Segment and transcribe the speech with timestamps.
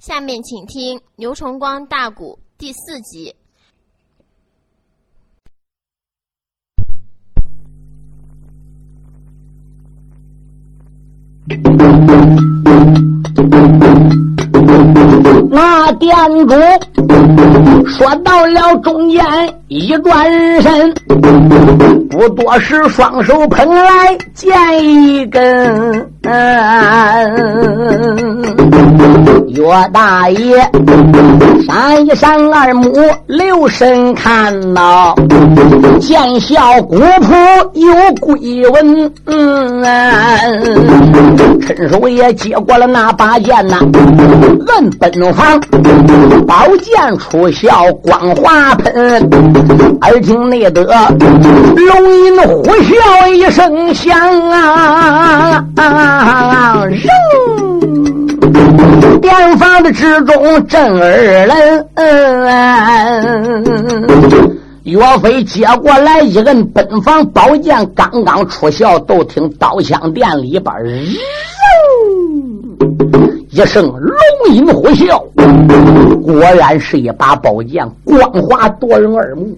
[0.00, 3.34] 下面请听《牛崇光大鼓》第四集。
[15.50, 16.16] 那店
[16.48, 16.54] 主
[17.86, 19.22] 说到了中间，
[19.68, 20.94] 一转身，
[22.10, 24.52] 不多时，双手捧来剑
[24.84, 26.10] 一根。
[29.48, 30.56] 岳大爷
[31.66, 32.92] 闪一闪二目，
[33.26, 35.14] 留神看到
[36.00, 37.34] 见效古朴
[37.74, 37.88] 有
[38.20, 39.12] 鬼文。
[41.60, 43.78] 趁手也接过了那把剑呐，
[44.66, 45.60] 问本房，
[46.46, 49.30] 宝剑出鞘，光华喷。
[50.00, 54.18] 耳听内得龙龙吟呼啸一声响
[54.50, 55.62] 啊！
[56.86, 57.02] 扔！
[59.20, 61.86] 殿房的之中震耳人。
[64.84, 70.74] 岳飞接过来一摁奔房宝剑，刚刚出鞘，都听刀枪殿里边
[73.50, 74.16] 一声龙
[74.54, 75.22] 吟呼啸，
[76.22, 79.54] 果然是一把宝剑，光华夺人耳目。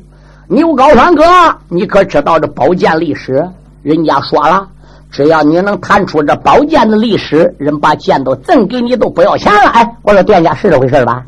[0.52, 1.24] 牛高山哥，
[1.70, 3.42] 你可知道这宝剑历史？
[3.82, 4.68] 人家说了。
[5.10, 9.70] 只要你能谈出这宝剑的历史，人把剑都赠给你都不要钱了。
[9.70, 11.24] 哎，我说店家是这回事吧？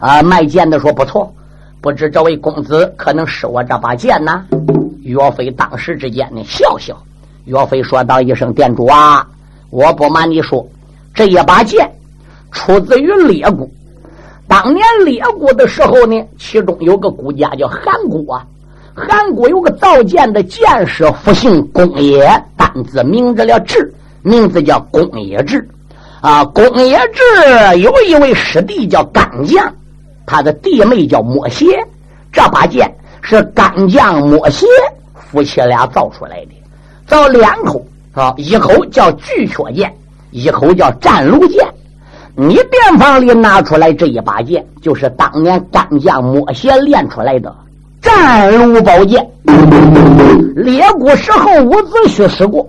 [0.00, 1.32] 啊，卖剑的说不错，
[1.80, 4.44] 不知这位公子可能是我这把剑呢？
[5.02, 6.94] 岳飞当时之间呢笑笑，
[7.46, 9.26] 岳飞说道一声：“店主啊，
[9.70, 10.66] 我不瞒你说，
[11.14, 11.90] 这一把剑
[12.50, 13.66] 出自于列国。
[14.48, 18.46] 当年列国的时候呢，其中有个国家叫韩国啊。”
[18.94, 23.90] 韩国有个造剑的剑师，复姓公冶，单字名字了志，
[24.20, 25.66] 名字叫公冶志。
[26.20, 29.74] 啊，公冶志有一位师弟叫干将，
[30.26, 31.66] 他的弟妹叫莫邪。
[32.30, 34.66] 这把剑是干将莫邪
[35.14, 36.50] 夫妻俩造出来的，
[37.06, 39.90] 造两口啊，一口叫巨阙剑，
[40.32, 41.66] 一口叫战卢剑。
[42.34, 47.54] 你店房里拿出来这一把剑，就是当年干将莫邪练出来的。
[48.00, 49.24] 战卢宝剑，
[50.56, 52.66] 列古时候伍子胥使过，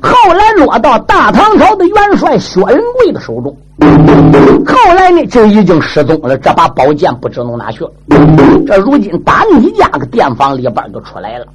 [0.00, 3.54] 后来落到大唐朝的元帅薛仁贵的手中，
[4.66, 6.36] 后来呢就已经失踪了。
[6.38, 7.92] 这把宝剑不知弄哪去了。
[8.66, 11.46] 这如今打你家个店房里边就出来了，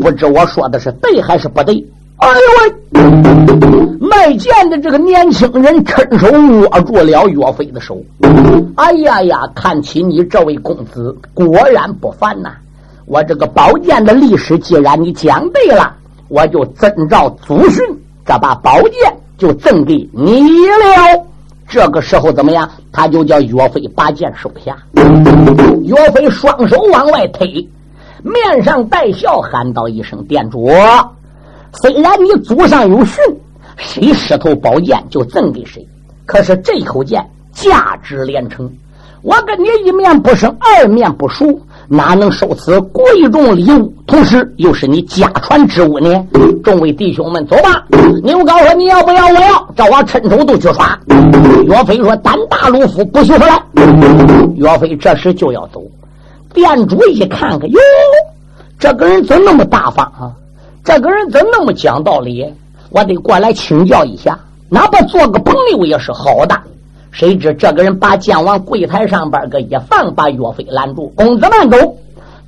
[0.00, 1.84] 不知我说的是对还是不对？
[2.22, 3.98] 哎呦喂！
[3.98, 8.00] 卖剑的这个年轻人伸手握住了岳飞的手。
[8.76, 9.40] 哎呀呀！
[9.56, 12.52] 看起你这位公子果然不凡呐！
[13.06, 15.92] 我这个宝剑的历史，既然你讲对了，
[16.28, 17.84] 我就遵照祖训，
[18.24, 18.92] 这把宝剑
[19.36, 21.26] 就赠给你了。
[21.68, 22.70] 这个时候怎么样？
[22.92, 24.76] 他就叫岳飞把剑收下。
[25.82, 27.68] 岳飞双手往外推，
[28.22, 30.70] 面上带笑，喊道一声：“店主。”
[31.80, 33.16] 虽然你祖上有训，
[33.76, 35.86] 谁石头宝剑就赠给谁。
[36.26, 38.70] 可是这口剑价值连城，
[39.22, 43.92] 我跟你一面不生，二面不熟，哪能受此贵重礼物？
[44.06, 46.24] 同时又是你家传之物呢？
[46.62, 47.84] 众位弟兄们，走吧！
[48.22, 49.26] 牛高说：“你要不要？
[49.26, 50.98] 我要。”照我趁手都去耍。
[51.64, 53.60] 岳飞说：“胆大如虎，不许回来。”
[54.54, 55.82] 岳飞这时就要走。
[56.54, 57.80] 店主一看看，哟，
[58.78, 60.30] 这个人怎么那么大方啊？
[60.84, 62.52] 这个人怎那么讲道理？
[62.90, 64.38] 我得过来请教一下，
[64.68, 66.60] 哪怕做个朋友也是好的。
[67.10, 71.96] 谁知这个人把剑往柜台上边个一放，把岳飞拦住：“公子慢走，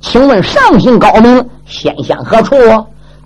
[0.01, 2.55] 请问上姓高明，先乡何处？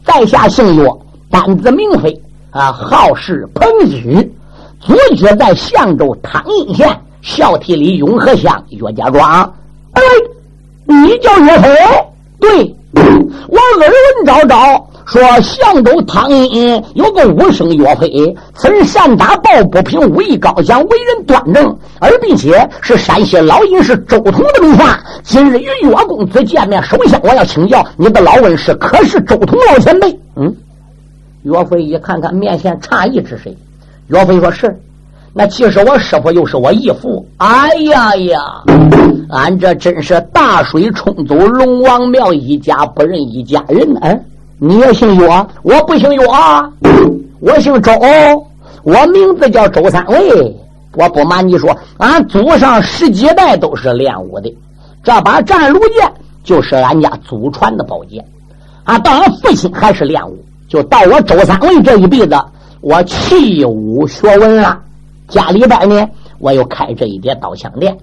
[0.06, 0.88] 在下姓岳，
[1.30, 2.22] 单字明飞，
[2.52, 4.31] 啊，号是彭举，
[4.80, 6.88] 祖居在相州汤阴县
[7.22, 9.42] 孝悌里永和乡岳家庄。
[9.94, 10.02] 哎，
[10.86, 11.69] 你叫岳飞？
[12.40, 12.75] 对，
[13.48, 25.04] 我耳闻昭昭。”说相州汤阴有个武生岳飞，此人善打抱不平，武艺高强，为人端正，而并且是山西老隐士周通的门下。
[25.24, 30.19] 今日与岳公子见面，首先我要请教你的老恩师，可是周通老前辈？
[30.36, 30.56] 嗯，
[31.42, 33.57] 岳飞一看看面前诧异之谁，
[34.10, 34.80] 岳飞说是，
[35.33, 37.28] 那既是我师傅，又是我义父。
[37.38, 38.39] 哎呀呀，
[39.31, 44.01] 俺这真是大水冲走龙王庙一家，不认一家人呢。
[44.61, 45.25] 你也姓岳，
[45.63, 46.21] 我不姓岳，
[47.39, 47.91] 我姓周，
[48.83, 50.56] 我名字叫周三卫。
[50.95, 54.53] 我不瞒你说，俺祖上十几代都是练武的，
[55.01, 56.11] 这把战卢剑
[56.44, 58.25] 就是俺家祖传的宝剑。
[58.83, 62.35] 啊，到俺父亲还是练武，就到我周三卫这一辈子，
[62.81, 64.77] 我弃武学文了。
[65.29, 66.09] 家里边呢，
[66.39, 67.95] 我又开这一叠刀枪店。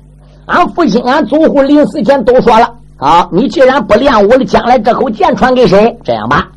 [0.46, 5.96] 俺父亲、俺祖父临死前都说了：啊，你既然不练武了，将来这口剑传给谁？
[6.02, 6.48] 这样吧，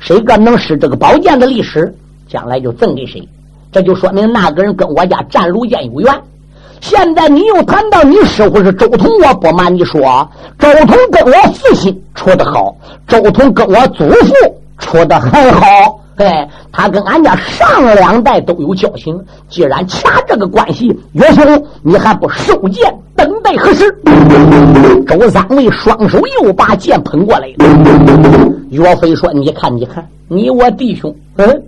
[0.00, 1.94] 谁个能使这个宝剑的历史，
[2.28, 3.28] 将来就赠给谁。
[3.70, 6.12] 这就说明那个人跟我家战卢剑有缘。
[6.80, 12.76] 现在你又谈到你师傅是周通，我不瞒你说，周通跟我父亲处的好，
[13.06, 14.34] 周通跟我祖父
[14.78, 16.00] 处的很好。
[16.16, 19.20] 哎，他跟俺家上两代都有交情。
[19.48, 23.84] 既然掐这个关系，岳兄，你还不收剑，等待何时？
[25.06, 28.52] 周三位双手又把剑捧过来了。
[28.70, 31.62] 岳飞说：“你看，你看，你我弟兄，嗯，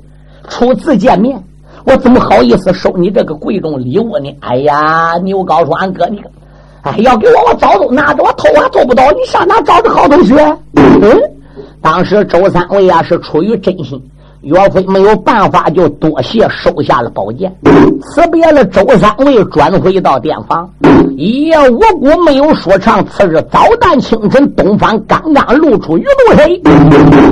[0.48, 1.40] 初次见面，
[1.84, 4.34] 我怎么好意思收你这个贵重礼物呢？
[4.40, 6.22] 哎呀，牛皋说：“俺哥，你，
[6.82, 9.04] 哎，要给我，我早都拿着，我偷还偷不到。
[9.10, 10.34] 你上哪找个好同学？”
[10.74, 11.20] 嗯，
[11.82, 14.00] 当时周三位啊，是出于真心。
[14.42, 17.52] 岳飞没有办法，就多谢收下了宝剑，
[18.02, 20.68] 辞别了周三位，转回到店房。
[21.16, 23.04] 一夜无谷没有说唱。
[23.06, 26.56] 次日早旦清晨，东方刚刚露出鱼肚黑，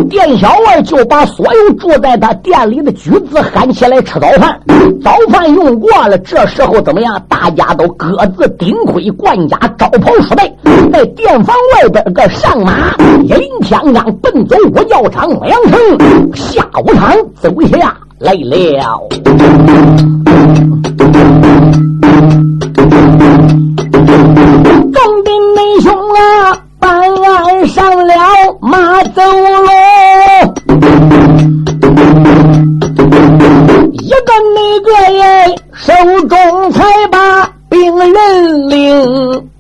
[0.08, 4.58] 店小二就把所有住在他店里的举子喊起来吃早饭。
[5.02, 7.22] 早饭用过了，这时候怎么样？
[7.28, 10.50] 大家都各自顶盔贯甲，招袍束带，
[10.92, 17.14] 在店房外边个上马，一领枪杆奔走五教场阳城下午场。
[17.40, 19.08] 走下来了，
[24.92, 28.14] 众兵弟兄啊，办案上了
[28.62, 29.68] 马走喽，
[33.92, 35.22] 一个那个人
[35.74, 35.92] 手
[36.28, 39.50] 中才把病人领。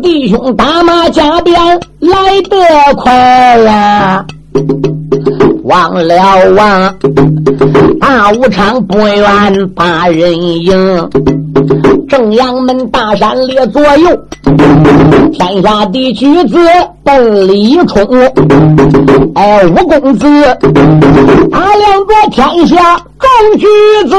[0.00, 1.54] 弟兄打马加鞭
[1.98, 2.56] 来得
[2.96, 3.12] 快
[3.58, 4.24] 呀，
[5.64, 6.14] 忘了
[6.54, 6.94] 忘，
[8.00, 11.08] 大武场不远把人迎，
[12.08, 14.18] 正阳门大山列左右，
[15.32, 16.56] 天下的举子
[17.04, 18.04] 奔李冲，
[19.34, 20.26] 哎，五公子
[21.50, 22.76] 打量着天下
[23.22, 23.66] 众举
[24.08, 24.14] 子。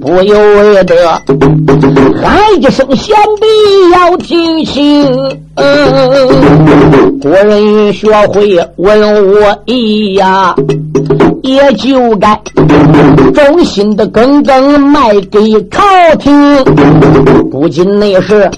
[0.00, 0.34] 不由
[0.84, 0.94] 得
[2.22, 3.46] 喊一声：“贤弟
[3.92, 5.06] 要听清，
[7.20, 9.36] 国人学会文武
[9.66, 10.54] 艺呀，
[11.42, 12.40] 也就该
[13.34, 15.82] 忠心的耿耿卖给朝
[16.18, 16.64] 廷。
[17.50, 18.50] 不仅那是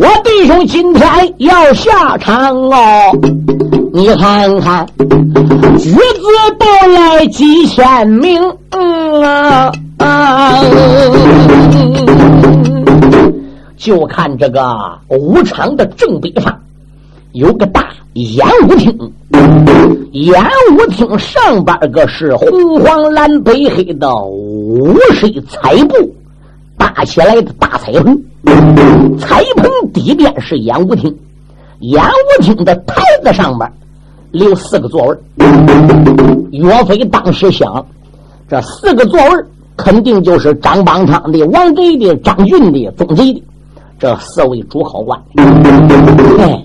[0.00, 3.12] 我弟兄今天要下场哦，
[3.96, 4.84] 你看看，
[5.78, 5.98] 举子
[6.58, 8.42] 到来几千名
[9.22, 10.60] 啊！”啊！
[13.76, 16.60] 就看这个武场的正北方
[17.30, 19.12] 有个大演武厅，
[20.10, 20.42] 演
[20.76, 25.94] 武厅上边个是红黄蓝白黑的五色彩布
[26.76, 28.20] 搭起来的大彩棚，
[29.20, 31.16] 彩棚底边是演武厅，
[31.78, 33.70] 演武厅的台子上边
[34.34, 35.16] 留四个座位。
[36.50, 37.86] 岳飞当时想，
[38.50, 39.44] 这四个座位。
[39.76, 43.42] 肯定就是张邦昌的、王贼的、张俊的、宗贼的
[43.98, 45.20] 这四位主考官。
[46.38, 46.64] 哎，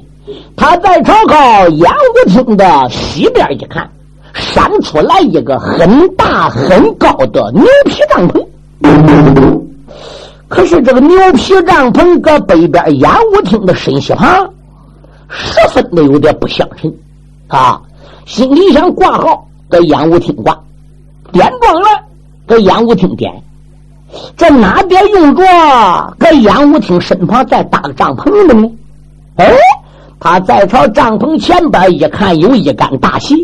[0.56, 3.90] 他在朝高演武厅的西边一看，
[4.36, 8.46] 闪出来一个很大很高的牛皮帐篷。
[10.48, 14.48] 可是这个牛皮帐篷搁北边演武厅的深西旁，
[15.30, 16.94] 十分的有点不相称
[17.50, 17.82] 啊！
[18.26, 20.58] 心里想挂号搁演武厅挂，
[21.32, 21.88] 点装了。
[22.46, 23.32] 搁演武厅点，
[24.38, 25.44] 这哪边用着
[26.18, 28.72] 搁演武厅身旁再搭个帐篷的呢？
[29.38, 29.52] 哎，
[30.20, 33.36] 他再朝帐篷前边一看，有一杆大旗，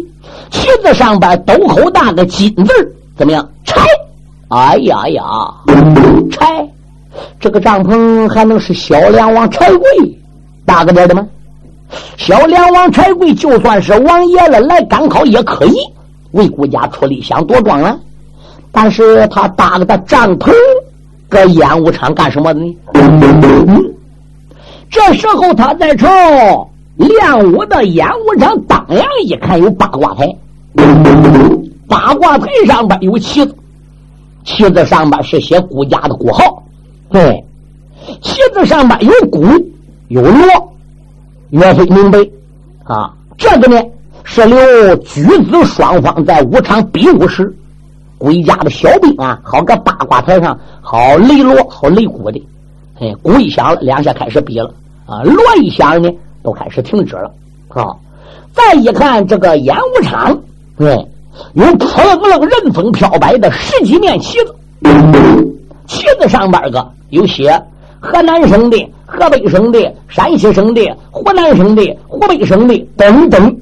[0.52, 3.48] 旗子上边都好大个金字怎么样？
[3.64, 3.82] 拆！
[4.50, 5.24] 哎呀呀，
[6.32, 6.68] 拆！
[7.40, 10.20] 这个帐篷还能是小梁王柴贵
[10.66, 11.28] 搭个点的吗？
[12.18, 15.76] 小梁王柴贵就算是王爷了来赶考也可以
[16.32, 17.98] 为国家出力，想多壮啊！
[18.72, 20.52] 但是他搭了个帐篷，
[21.30, 22.76] 搁演武场干什么的呢？
[24.90, 26.08] 这时候他在朝
[26.96, 30.36] 练武的演武场当阳一看有八卦台，
[31.88, 33.56] 八卦台上边有旗子，
[34.44, 36.64] 旗子上边是写顾家的国号，
[37.10, 37.44] 对，
[38.22, 39.46] 旗子上边有鼓
[40.10, 40.75] 有锣，
[41.50, 42.20] 岳飞明白
[42.84, 43.82] 啊，这个呢
[44.24, 47.54] 是留举子双方在武场比武时。
[48.18, 52.42] 归家的小兵啊，好个八卦台上，好擂锣，好擂鼓的。
[53.00, 54.74] 哎，鼓一响了，两下开始比了
[55.06, 55.22] 啊。
[55.24, 56.10] 锣一响呢，
[56.42, 57.30] 都开始停止了。
[57.68, 57.94] 啊，
[58.54, 60.40] 再一看这个演武场，
[60.78, 60.96] 对，
[61.54, 64.56] 有扑棱棱、任风飘摆的十几面旗子，
[65.86, 67.62] 旗子上边个有写
[68.00, 73.58] 河南省的、河北省的、山西省的、湖南省的、湖北省的等等，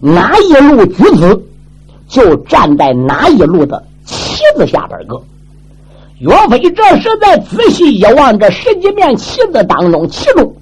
[0.00, 1.42] 哪一路举子
[2.06, 5.20] 就站在哪一路的旗子下边个。
[6.20, 10.54] 岳飞这时在仔细一望，这十几面旗子当中，其中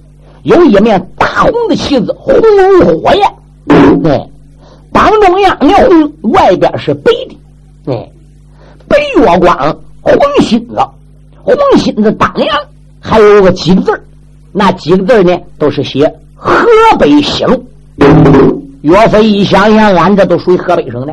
[0.45, 2.35] 有一面大红的旗子，红
[2.81, 3.29] 如火焰。
[4.03, 4.29] 对，
[4.93, 7.37] 当中央的红，外边是白的。
[7.85, 8.13] 对，
[8.89, 10.77] 白月光，红心子，
[11.43, 12.49] 红心子当阳
[12.99, 14.03] 还有个几个字
[14.53, 16.55] 那几个字呢，都是写河
[16.99, 17.65] 北西路。
[18.83, 21.13] 岳飞一想想，俺这都属于河北省的，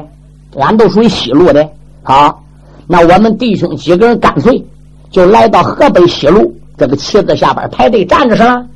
[0.60, 1.68] 俺都属于西路的。
[2.04, 2.44] 好，
[2.88, 4.66] 那我们弟兄几个人干脆
[5.10, 8.68] 就来到河北西路这个旗子下边排队站着上。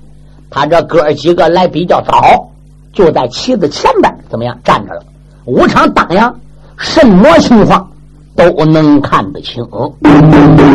[0.49, 2.49] 他这哥几个来比较早。
[2.93, 5.01] 就在旗子前边，怎么样站着了？
[5.45, 6.39] 武场当阳，
[6.77, 7.89] 什么情况
[8.35, 9.67] 都能看得清。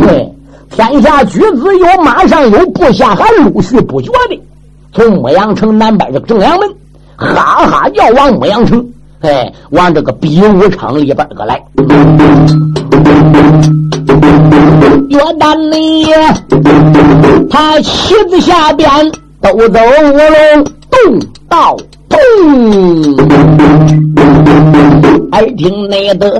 [0.02, 0.28] 对，
[0.70, 4.40] 天下举子有马上有部下，还陆续不绝的，
[4.92, 6.68] 从牧羊城南边这个正阳门，
[7.16, 8.84] 哈哈叫往牧羊城，
[9.20, 11.62] 哎，往这个比武场里边个来。
[15.08, 16.06] 岳丹你，
[17.50, 18.88] 他旗子下边
[19.40, 21.76] 都走五龙洞道。
[22.08, 22.18] 咚！
[25.32, 26.30] 耳听内得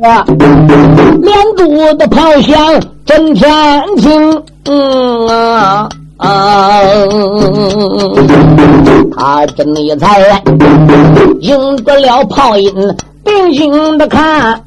[1.23, 2.57] 连珠的炮响
[3.05, 6.81] 震天惊，嗯啊啊！
[9.17, 10.43] 他真的才
[11.41, 12.73] 赢得了炮音，
[13.29, 14.61] 定睛的看。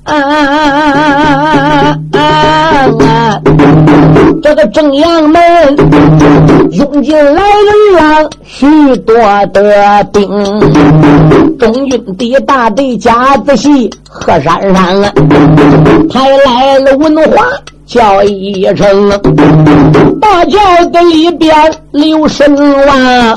[4.43, 5.41] 这个正阳门
[6.71, 7.41] 涌进来
[7.95, 9.15] 了许多
[9.53, 10.27] 的兵，
[11.57, 15.13] 中军的大队甲子戏河山上啊，
[16.11, 17.45] 还来了文化
[17.91, 19.09] 叫一声，
[20.21, 20.57] 大轿
[20.93, 21.53] 子里边
[21.91, 22.55] 留神
[22.87, 23.35] 望，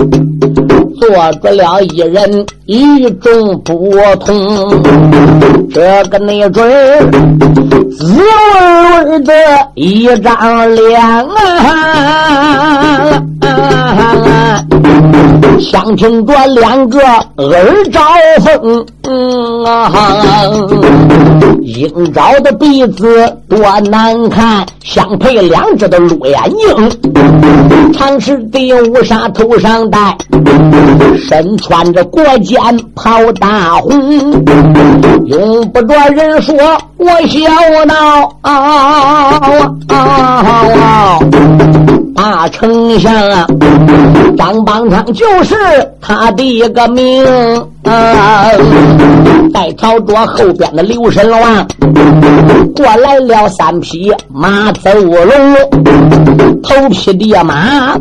[1.00, 1.08] 坐
[1.42, 4.80] 着了一人与众不同，
[5.72, 7.00] 这个那准儿
[7.98, 8.22] 滋味
[8.60, 9.34] 儿的
[9.74, 11.26] 一张脸啊！
[15.60, 17.00] 相听着两个
[17.36, 18.00] 耳招
[18.40, 18.86] 风，
[21.62, 23.58] 鹰爪的鼻子多
[23.90, 26.90] 难看，相配两只的鹿眼睛，
[27.92, 30.16] 长是的乌纱头上戴，
[31.28, 32.60] 身穿着国肩
[32.94, 34.44] 袍大红，
[35.26, 36.54] 用不着人说
[36.98, 37.40] 我笑
[37.86, 38.30] 闹。
[42.14, 43.46] 大丞相啊，
[44.36, 45.54] 张邦昌就是
[46.00, 47.24] 他的一个名。
[49.52, 51.66] 在朝桌后边的刘神王
[52.74, 55.28] 过来了三匹马走龙，
[56.62, 57.96] 头匹的马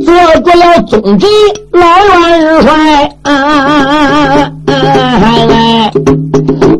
[0.00, 1.26] 坐着了总机
[1.72, 1.80] 老
[2.28, 3.10] 元帅。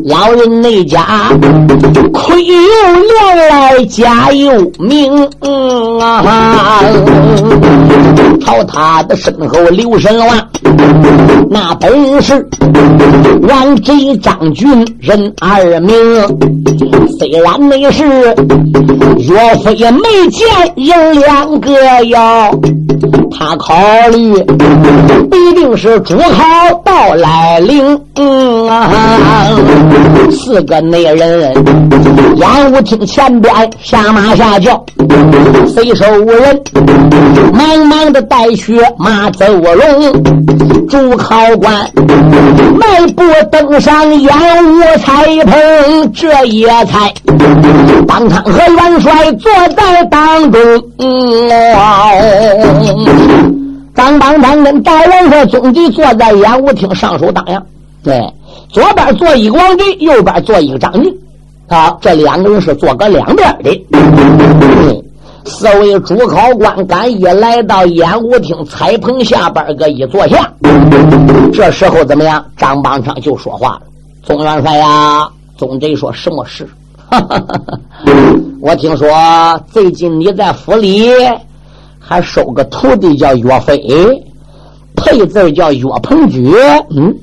[0.04, 1.30] 老人那家
[2.12, 5.24] 亏有年来家有名
[6.00, 6.82] 啊，
[8.44, 10.48] 朝他的身后留神王
[11.50, 12.46] 那本是
[13.48, 15.96] 王贼张军人二名，
[17.22, 18.02] 虽然那是
[19.18, 21.70] 岳飞没见人两个
[22.06, 22.50] 哟，
[23.32, 23.74] 他考
[24.10, 24.34] 虑
[25.30, 27.98] 必定是主考到来临。
[28.16, 28.90] 嗯啊，
[30.30, 31.54] 四个内人，
[32.36, 34.84] 演武厅前边下马下轿，
[35.66, 36.62] 随手无人，
[37.52, 40.12] 忙忙的带去马走龙，
[40.88, 41.74] 主考官
[42.78, 47.12] 迈步登上演武彩棚，这一才，
[48.06, 50.60] 当场和元帅坐在当中。
[53.94, 57.64] 张邦昌跟大元帅总计坐在演武厅上手当阳。
[58.02, 58.20] 对，
[58.68, 61.14] 左边坐一个王俊，右边坐一个张俊，
[61.68, 63.86] 啊，这两个人是坐个两边的。
[65.44, 70.52] 四位主考官敢一来到演武厅彩棚下边个一坐下，
[71.52, 72.44] 这时候怎么样？
[72.56, 73.82] 张邦昌就说话了
[74.22, 76.68] ：“总元帅呀，总得说什么事？
[78.60, 79.08] 我听说
[79.70, 81.10] 最近你在府里
[82.04, 83.78] 还收个徒弟叫岳飞，
[84.96, 86.52] 配字叫岳鹏举，
[86.90, 87.16] 嗯。”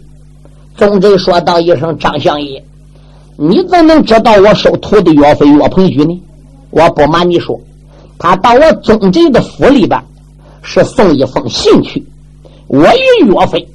[0.77, 2.63] 总贼说道一声：“张相爷，
[3.35, 6.21] 你怎能知道我收徒弟岳飞岳鹏举呢？
[6.69, 7.59] 我不瞒你说，
[8.17, 10.01] 他到我总贼的府里边，
[10.61, 12.01] 是送一封信去。
[12.67, 13.67] 我与岳飞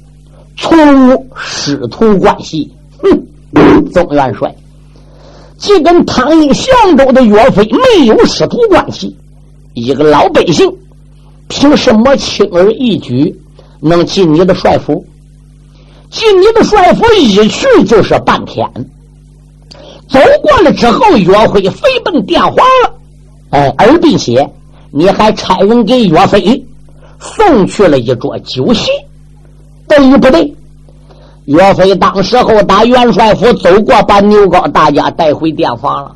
[0.57, 2.71] 从无师徒关系。
[3.03, 4.55] 哼，总元帅，
[5.57, 9.15] 既跟汤阴相州的岳飞没有师徒关系，
[9.73, 10.67] 一个老百姓，
[11.47, 13.35] 凭什么轻而易举
[13.79, 15.05] 能进你的帅府？
[16.09, 18.65] 进你的帅府一去就是半天。
[20.07, 22.93] 走过了之后，岳飞飞奔殿皇了。
[23.49, 24.49] 哎，而并且
[24.91, 26.65] 你还差人给岳飞
[27.19, 28.89] 送去了一桌酒席，
[29.87, 30.53] 对不对？
[31.45, 36.15] 岳飞当时候打元帅府走过，把牛皋大家带回殿房了。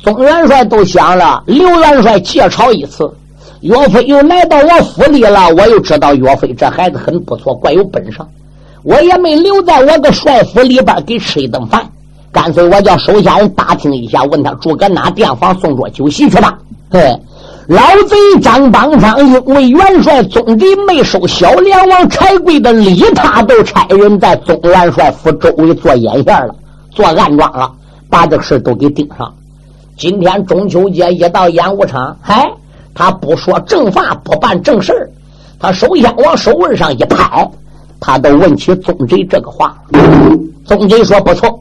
[0.00, 3.12] 总元帅都想了，刘元帅借朝一次，
[3.64, 8.18] 岳飞又来到我府里了，我又知道岳飞这孩子很不错，怪有本事，
[8.82, 11.82] 我也没留在我个帅府里边给吃一顿饭。
[12.30, 16.58] 干脆我叫手下人打听一下，问他住搁哪店房，送桌酒席去吧。
[16.90, 17.00] 嘿，
[17.66, 26.54] 老贼张邦昌因为元帅宗直没收小梁王柴贵的礼，他都差人在总元帅府周围做眼线了，
[26.90, 27.72] 做暗桩了，
[28.10, 29.32] 把这事都给盯上。
[29.96, 32.50] 今天中秋节一到演武场，嗨，
[32.94, 35.10] 他不说正话，不办正事
[35.58, 37.50] 他首先往手腕上一拍，
[37.98, 39.76] 他都问起宗直这个话。
[40.64, 41.60] 宗直说不错。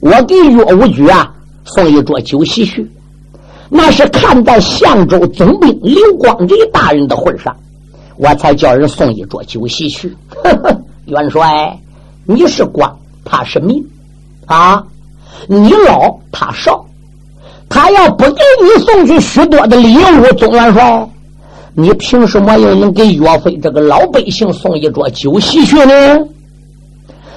[0.00, 1.32] 我给岳武举啊
[1.64, 2.90] 送一桌酒席去，
[3.68, 7.56] 那是看在相州总兵刘光直大人的份上，
[8.16, 10.12] 我才叫人送一桌酒席去。
[11.06, 11.78] 元帅，
[12.24, 12.92] 你是官，
[13.24, 13.84] 他是民，
[14.46, 14.84] 啊，
[15.46, 16.84] 你老他少，
[17.72, 21.08] 他要不给你送去许多的礼物，总元帅，
[21.74, 26.18] 你凭什么又能给岳飞这个老百姓送一桌酒席去呢？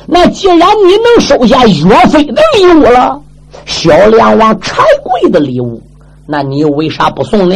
[0.05, 3.17] 那既然你能收下岳飞的礼物了，
[3.65, 5.81] 小梁王柴贵的礼物，
[6.27, 7.55] 那你又为啥不送呢？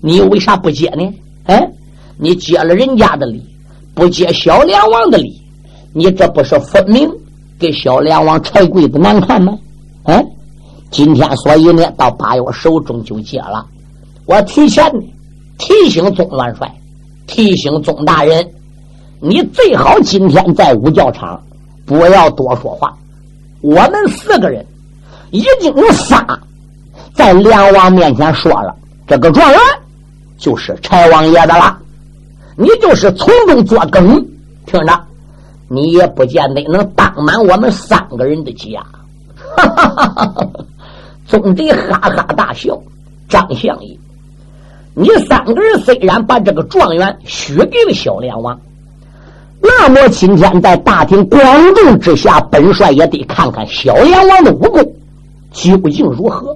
[0.00, 1.12] 你又为啥不接呢？
[1.46, 1.68] 哎，
[2.16, 3.44] 你接了人家的礼，
[3.94, 5.42] 不接小梁王的礼，
[5.92, 7.10] 你这不是分明
[7.58, 9.58] 给小梁王柴贵的难看吗？
[10.04, 10.24] 哎，
[10.92, 13.66] 今天所以呢，到八月十五中就结了，
[14.26, 14.84] 我提前
[15.58, 16.72] 提醒宗元帅，
[17.26, 18.46] 提醒宗大人，
[19.18, 21.42] 你最好今天在五教场。
[21.84, 22.96] 不要多说话，
[23.60, 24.64] 我们四个人
[25.32, 26.24] 已经有仨
[27.12, 28.74] 在梁王面前说了，
[29.06, 29.58] 这个状元
[30.38, 31.76] 就是柴王爷的了。
[32.56, 34.24] 你就是从中作梗，
[34.64, 35.00] 听着，
[35.68, 38.80] 你也不见得能当满我们三个人的家。
[39.56, 40.46] 哈哈哈哈哈！
[41.40, 42.78] 总得哈哈大笑。
[43.26, 43.98] 张相爷，
[44.92, 48.60] 你三个人虽然把这个状元许给了小梁王。
[49.62, 51.40] 那么今天在大庭广
[51.74, 54.94] 众之下，本帅也得看看小阎王的武功
[55.52, 56.54] 究竟如何。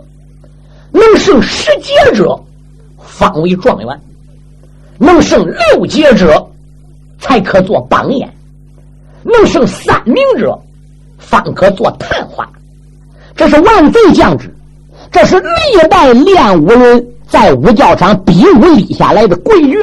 [0.90, 2.38] 能胜十阶者，
[2.98, 3.96] 方为状元；
[4.98, 6.46] 能胜六阶者，
[7.18, 8.28] 才可做榜眼；
[9.22, 10.58] 能胜三名者，
[11.16, 12.46] 方可做探花。
[13.34, 14.54] 这是万岁降旨，
[15.16, 19.79] 这是历代练武人在武教场比武立下来的规矩。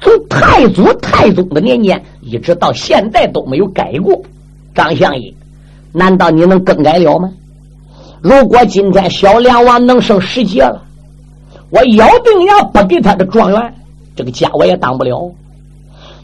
[0.00, 4.18] 从太祖、太宗的年间一直到现在都没有改过。
[4.74, 5.34] 张相爷，
[5.92, 7.30] 难道你能更改了吗？
[8.22, 10.80] 如果今天小梁王能升十级了，
[11.68, 13.74] 我咬定要不给他的状元，
[14.16, 15.30] 这个家我也当不了。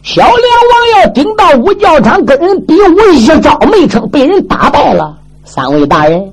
[0.03, 5.15] 小梁王要顶到武教场跟人比武，一招没成，被人打败了。
[5.45, 6.33] 三位大人，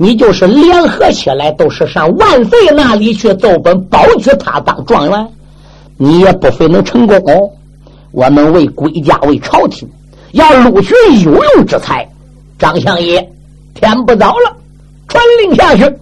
[0.00, 5.28] 你就是联合起来，都是上万岁那里去奏本，保举他当状元。
[5.96, 7.52] 你也不非能成功，
[8.12, 9.88] 我们为国家为朝廷
[10.30, 12.08] 要录取有用之才。
[12.60, 13.28] 张相爷，
[13.74, 14.56] 天不早了，
[15.08, 15.92] 传令下去，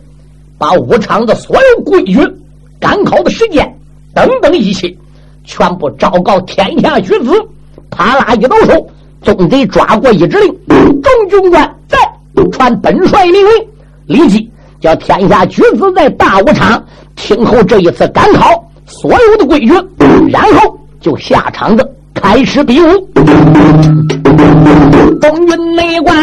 [0.58, 2.20] 把武场的所有规矩、
[2.78, 3.66] 赶考的时间
[4.14, 4.94] 等等一切，
[5.44, 7.32] 全部昭告天下举子。
[7.88, 8.86] 啪啦一抖手，
[9.22, 10.54] 总得抓过一指令，
[11.00, 11.96] 众军官在
[12.52, 13.66] 传本帅命令，
[14.06, 16.82] 立即叫天下举子在大武场
[17.14, 18.62] 听候这一次赶考。
[18.88, 19.72] 所有的规矩，
[20.30, 23.08] 然后就下场子开始比武。
[25.20, 26.14] 东军内官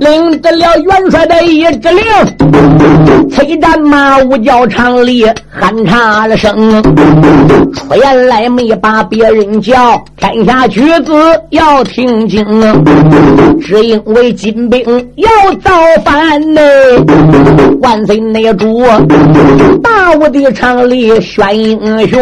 [0.00, 6.82] 领得了元帅的一指令，催战马武教场里喊查了声，
[7.72, 11.12] 出言来没把别人叫，天下举子
[11.50, 12.44] 要听经，
[13.60, 14.82] 只因为金兵
[15.16, 15.28] 要
[15.62, 15.70] 造
[16.04, 16.60] 反呢。
[17.82, 18.82] 万岁内主，
[19.82, 22.20] 大武的场里选英雄，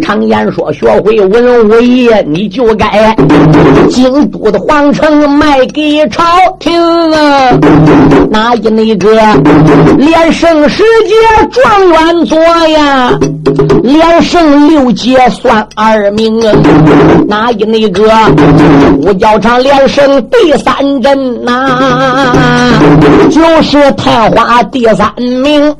[0.00, 3.14] 常言说学会文武艺，你就该。
[3.90, 6.24] 京都的皇城卖给朝
[6.58, 6.72] 廷
[7.12, 7.50] 啊！
[8.30, 9.14] 哪一那个
[9.96, 11.14] 连胜十届
[11.50, 13.18] 状元前左呀，
[13.82, 16.52] 连胜六届算二名啊。
[17.26, 18.10] 哪一那个
[18.98, 21.80] 五教场连胜第三阵呐？
[23.30, 25.10] 就是探花第三
[25.42, 25.74] 名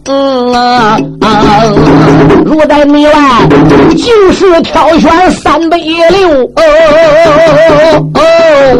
[0.54, 0.98] 啊！
[2.44, 3.12] 如在内外，
[3.90, 6.44] 就是挑选三百六。
[6.56, 6.62] 哦，
[7.58, 8.20] 哦哦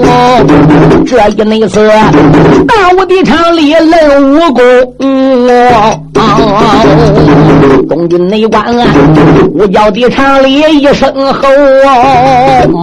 [0.04, 1.88] 哦这一内次
[2.66, 6.07] 大武的场里论武功。
[7.88, 8.64] 东军内关，
[9.54, 11.48] 五角的场里一声吼，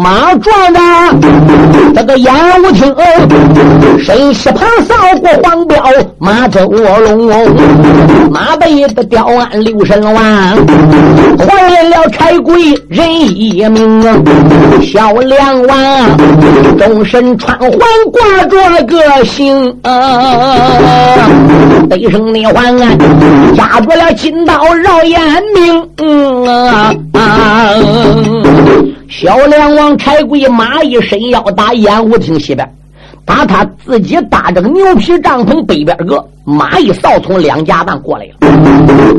[0.02, 0.80] 马撞着
[1.94, 2.94] 这个演武厅，
[4.04, 5.78] 身西旁扫过黄标，
[6.18, 7.28] 马走龙，
[8.32, 10.16] 马背的雕鞍六神丸，
[11.38, 14.02] 还来了柴贵人一名，
[14.82, 15.78] 小梁王
[16.78, 17.70] 终身穿环
[18.12, 19.72] 挂着个星，
[21.90, 22.90] 背上的环啊。
[23.56, 25.80] 夹住了金刀绕眼明
[27.14, 27.74] 啊！
[29.10, 32.70] 小梁王柴贵马一伸腰打演武厅西边，
[33.26, 38.36] 把他自己搭这个牛皮帐篷北边个马一扫从两家半过来了，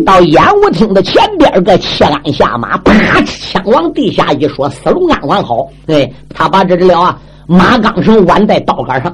[0.04, 5.66] 到演武厅的前边个切鞍下马，啪枪往地下一说，死龙安完好。
[5.86, 9.12] 哎，他把这只了啊马钢绳挽在刀杆上，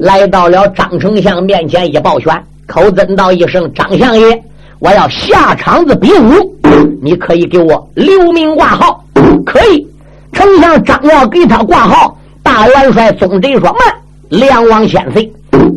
[0.00, 2.32] 来到了张丞相面前一抱拳。
[2.66, 4.42] 口尊道一声：“张相爷，
[4.80, 6.56] 我要下场子比武，
[7.02, 9.04] 你可以给我留名挂号。”
[9.44, 9.86] 可以。
[10.32, 13.80] 丞相张要给他挂号，大元帅宗贼说：“慢，
[14.28, 15.30] 梁王先生，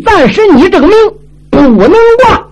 [0.05, 0.95] 暂时你这个名
[1.49, 2.47] 不能挂。”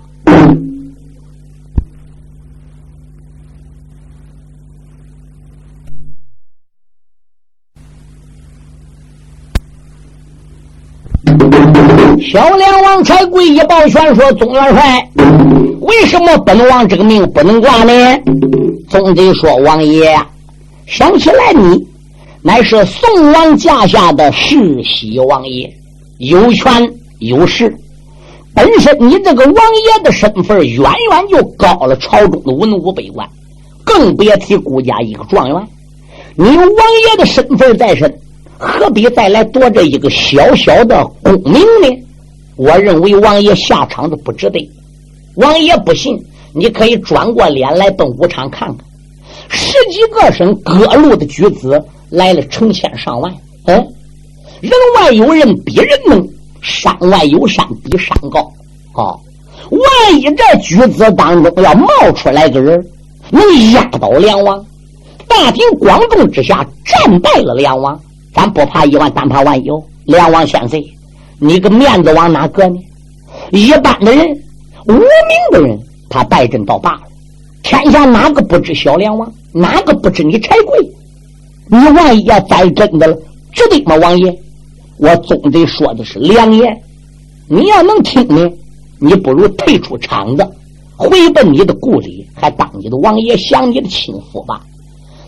[12.31, 15.09] 小梁王柴贵一抱拳说：“宗元帅，
[15.89, 17.91] 为什么本王这个命不能挂呢？”
[18.89, 20.17] 总得说：“王爷，
[20.87, 21.85] 想起来你
[22.41, 25.71] 乃是宋王驾下的世袭王爷，
[26.17, 26.71] 有权
[27.19, 27.75] 有势，
[28.53, 33.29] 本身你这个王爷的身份远远就高了朝中的文武百官，
[33.83, 35.67] 更别提顾家一个状元。
[36.35, 38.11] 你有王爷的身份在身，
[38.57, 42.03] 何必再来夺这一个小小的功名呢？”
[42.55, 44.69] 我认为王爷下场子不值得。
[45.39, 46.21] 王爷不信，
[46.53, 48.85] 你可以转过脸来奔武场看看，
[49.47, 53.33] 十几个省各路的举子来了成千上万。
[53.65, 53.75] 嗯，
[54.59, 56.27] 人外有人比人能，
[56.61, 58.41] 山外有山比山高。
[58.91, 59.15] 啊，
[59.69, 62.85] 万一这举子当中要冒出来个人，
[63.29, 64.65] 能压倒梁王，
[65.25, 67.97] 大庭广众之下战败了梁王，
[68.33, 69.69] 咱不怕一万，单怕万一。
[70.03, 70.83] 梁王先生。
[71.39, 72.77] 你个面子往哪搁呢？
[73.51, 74.27] 一般的人，
[74.89, 75.03] 无名
[75.51, 77.01] 的人，他败阵倒罢了。
[77.61, 79.31] 天下哪个不知小梁王？
[79.51, 80.91] 哪个不知你柴贵？
[81.67, 83.15] 你万一要栽真的了，
[83.51, 83.95] 值得吗？
[83.97, 84.35] 王爷，
[84.97, 86.81] 我总得说的是良言。
[87.47, 88.49] 你要能听呢，
[88.99, 90.47] 你不如退出场子，
[90.97, 94.65] 回奔你的故里，还当你的王爷，享你的亲夫吧。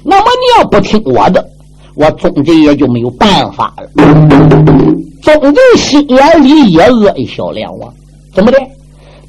[0.03, 1.47] 那么你要不听我的，
[1.93, 3.87] 我总得也就没有办法了。
[5.21, 7.93] 宗贼心眼里也恶小梁王，
[8.33, 8.57] 怎么的？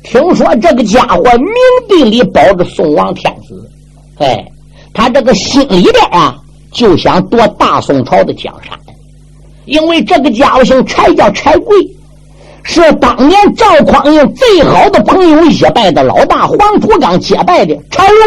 [0.04, 1.48] 听说这个家伙明
[1.88, 3.70] 地里保着宋王天子，
[4.18, 4.44] 哎，
[4.92, 6.36] 他这个心里边啊，
[6.72, 8.78] 就想夺大宋朝的江山，
[9.64, 11.76] 因为这个家伙姓柴，叫柴贵，
[12.64, 18.18] 是当年赵匡胤最好的朋友一拜的老大黄土岗结拜的柴荣，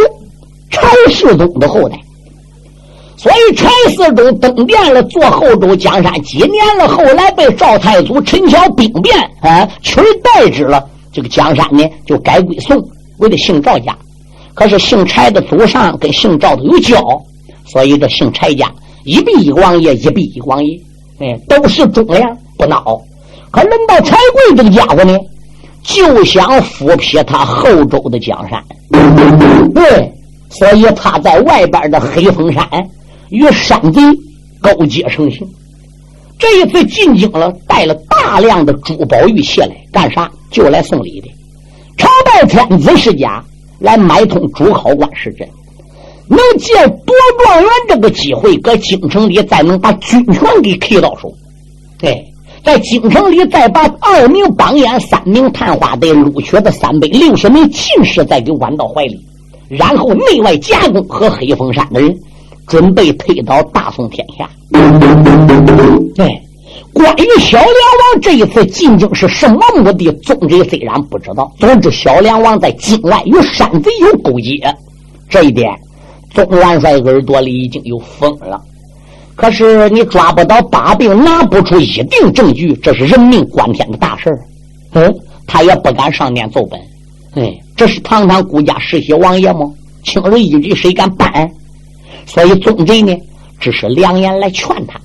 [0.70, 2.00] 柴世宗的后代。
[3.18, 10.86] 所以柴世宗登殿了，做后周江山几年了，后来被赵太祖陈桥兵变啊取代之了。
[11.16, 12.78] 这个江山呢，就改归宋，
[13.20, 13.98] 为了姓赵家。
[14.54, 17.02] 可是姓柴的祖上跟姓赵的有交，
[17.66, 18.70] 所以这姓柴家
[19.06, 20.78] 一比一王爷，一比一王爷，
[21.20, 23.02] 哎，都是忠良不孬。
[23.50, 25.18] 可轮到柴贵这个家伙呢，
[25.82, 28.62] 就想复辟他后周的江山。
[29.74, 30.14] 对，
[30.50, 32.68] 所以他在外边的黑风山。
[33.30, 34.00] 与山贼
[34.62, 35.46] 勾结成行，
[36.38, 40.30] 这一次进京了，带了大量的珠宝玉器来干啥？
[40.52, 41.30] 就来送礼的。
[41.98, 43.44] 朝拜天子世家，
[43.80, 45.48] 来买通主考官是真，
[46.28, 51.34] 能借夺状元这个机会，搁京城里再能把军权给 K 到手。
[51.98, 52.26] 对，
[52.64, 59.20] 在京城里再把二名榜眼、三名探花的录取的三百六十名进士再给挽到怀里，
[59.68, 62.16] 然后内外夹攻和黑风山的人。
[62.68, 64.50] 准备推倒大宋天下，
[66.16, 66.42] 对，
[66.96, 71.52] 关于小梁王这一次进京是什么目的，宗贼虽然不知道。
[71.60, 74.74] 总之，小梁王在京外与山贼有勾结，
[75.30, 75.70] 这一点，
[76.34, 78.62] 宗元帅耳朵里已经有风了。
[79.36, 84.40] 可是你抓不到把柄，拿不出一定证据，这是人命关天的大事儿
[84.94, 85.14] 嗯，
[85.46, 86.80] 他也不敢上面奏本。
[87.34, 89.70] 哎，这是堂堂顾家世袭王爷吗？
[90.06, 91.52] 轻而易举，谁敢办？
[92.26, 93.14] 所以宗贼呢，
[93.60, 94.98] 只是两言来劝他。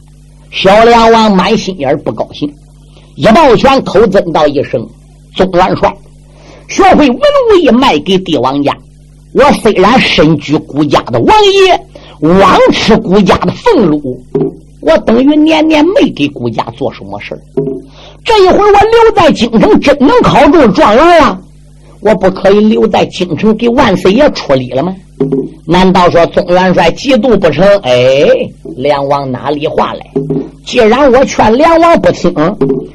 [0.51, 2.53] 小梁王满心眼不高兴，
[3.17, 4.87] 一抱拳，口尊道一声
[5.37, 5.95] ：“宗元帅，
[6.69, 8.77] 学会文武艺，卖给帝王家。
[9.33, 11.37] 我虽然身居孤家的王
[11.67, 11.81] 爷。”
[12.21, 14.23] 枉吃孤家的俸禄，
[14.83, 17.35] 我等于年年没给孤家做什么事
[18.23, 21.41] 这一回我留在京城，真能考中状元了，
[22.01, 24.95] 我不可以留在京城给万岁爷出礼了吗？
[25.67, 27.65] 难道说宗元帅嫉妒不成？
[27.83, 28.27] 哎，
[28.77, 30.07] 梁王哪里话来？
[30.65, 32.33] 既然我劝梁王不听，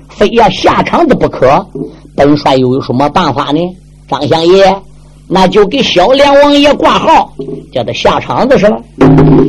[0.09, 1.65] 非要下场子不可，
[2.15, 3.59] 本帅又有什么办法呢？
[4.07, 4.75] 张相爷。
[5.27, 7.33] 那就给小梁王爷挂号，
[7.71, 8.79] 叫他下场子是了。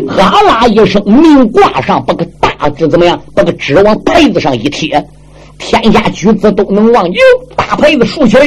[0.08, 3.20] 哈啦一声，命挂上，把个大字怎么样？
[3.34, 4.88] 把个纸往牌子上一贴，
[5.58, 7.06] 天下举子都能望。
[7.12, 7.20] 哟，
[7.54, 8.46] 大牌子竖起来，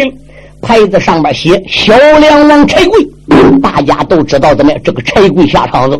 [0.59, 3.07] 牌子上面写“小梁王柴贵”，
[3.61, 4.71] 大家都知道怎么？
[4.83, 5.99] 这个柴贵下场子。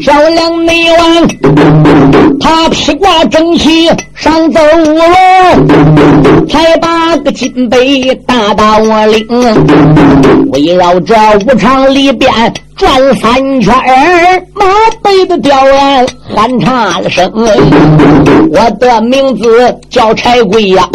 [0.00, 1.28] 小梁内王，
[2.40, 4.98] 他披挂整齐上走龙，
[6.48, 9.26] 才把个金杯大大我领，
[10.52, 11.14] 围绕着
[11.46, 12.32] 武场里边
[12.80, 14.64] 转三圈儿马
[15.02, 17.30] 背的吊鞍喊差了声，
[18.50, 20.88] 我的名字叫柴贵呀，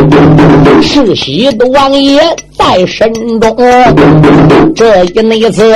[0.81, 2.19] 世袭的王爷
[2.57, 3.55] 在身中，
[4.75, 5.75] 这一那次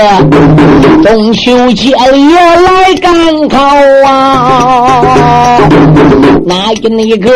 [1.04, 3.60] 中秋节里来赶考
[4.08, 5.60] 啊，
[6.44, 7.36] 哪一那个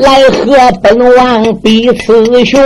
[0.00, 2.60] 来和本王比雌雄？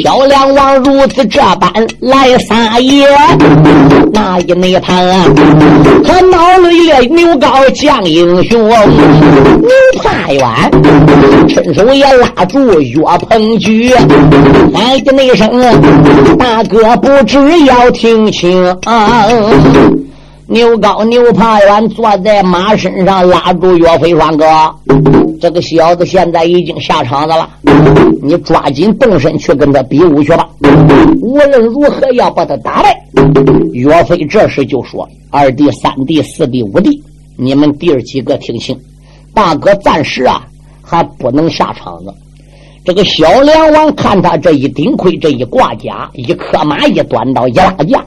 [0.00, 3.06] 小梁王如此这般来三撒野，
[4.12, 5.24] 那一那趟啊，
[6.04, 9.70] 可闹了一个牛高将英雄，牛
[10.02, 10.44] 怕远，
[11.48, 13.90] 伸手也拉住岳鹏举，
[14.74, 15.48] 喊的那声
[16.38, 18.62] 大哥不知要听清。
[20.50, 24.46] 牛高牛怕远，坐在马身上拉住岳飞双哥，
[25.38, 27.46] 这个小子现在已经下场子了，
[28.22, 30.48] 你抓紧动身去跟他比武去吧。
[31.20, 32.98] 无论如何要把他打败。
[33.74, 37.02] 岳飞这时就说：“二弟、三弟、四弟、五弟，
[37.36, 38.74] 你们弟儿几个听清，
[39.34, 40.46] 大哥暂时啊
[40.80, 42.14] 还不能下场子。
[42.86, 48.02] 这个小梁王看他这一顶盔、这一挂甲、一磕马、一端刀、一拉架。”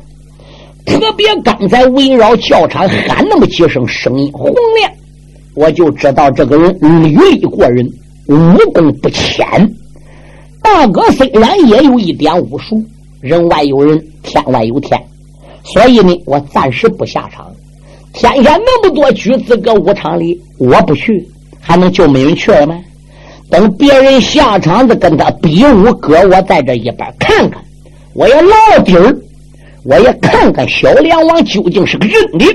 [0.86, 4.92] 特别刚才围绕教场喊那么几声，声音洪亮，
[5.54, 7.86] 我就知道这个人履历过人，
[8.28, 9.46] 武功不浅。
[10.62, 12.84] 大哥虽然也有一点武术，
[13.20, 15.02] 人外有人，天外有天，
[15.64, 17.46] 所以呢，我暂时不下场。
[18.14, 21.28] 天下那么多举子搁武场里，我不去，
[21.60, 22.78] 还能就没人去了吗？
[23.50, 27.62] 等别人下场子跟他比武，搁我在这一边看看，
[28.14, 29.16] 我要老底儿。
[29.84, 32.46] 我也看看小梁王究竟是个真的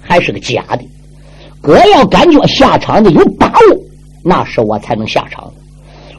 [0.00, 0.80] 还是个假的。
[1.62, 3.76] 哥要感觉下场子有把握，
[4.22, 5.44] 那时我才能下场；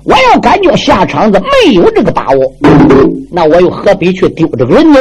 [0.04, 2.54] 我要感觉下场子没有这个把握，
[3.32, 5.00] 那我又何必去丢这个人呢？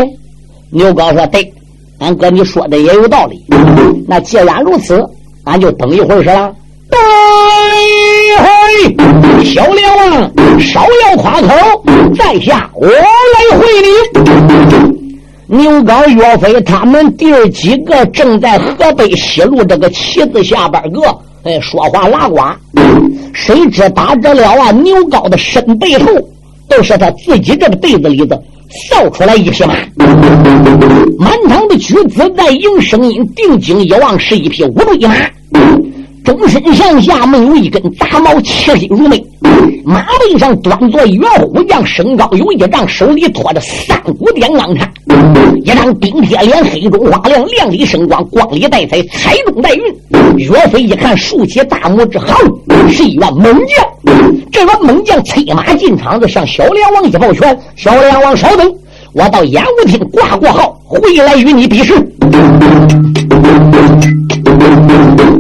[0.71, 1.53] 牛高说：“对，
[1.99, 3.43] 俺哥你说的也有道理。
[4.07, 5.05] 那既然如此，
[5.45, 6.55] 俺就等一会儿是了。”
[8.39, 11.49] 嘿，小梁王少要夸口，
[12.17, 15.06] 在下我来会你。
[15.49, 21.01] 牛皋、岳飞他们弟儿几个正在河北西路这个旗子下边个，
[21.45, 22.41] 哎，说话拉呱。
[23.33, 24.73] 谁知打着了啊？
[24.73, 26.07] 牛皋的身背后
[26.69, 28.37] 都是他自己这个被子里子
[28.91, 29.75] 扫出来一匹马，
[31.17, 35.15] 满堂的举子在迎声音，定睛一望，是一匹乌骓马。
[36.27, 39.25] 终身上下没有一根杂毛，气力如眉。
[39.85, 44.91] 马背上端坐岳虎将，身高有一丈，手里托着三股电钢叉，
[45.63, 49.83] 一张冰铁脸，黑中花亮，亮里生光，光里带彩，彩中带云。
[50.37, 52.37] 岳飞一看，竖起大拇指，好，
[52.91, 54.45] 是一员猛将。
[54.51, 58.69] 这员猛将催马进场子，向小梁王一抱拳：“小梁王稍等，
[59.13, 61.95] 我到演武厅挂过号，回来与你比试。”